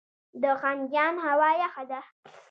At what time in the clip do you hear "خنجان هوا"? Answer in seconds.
0.61-1.49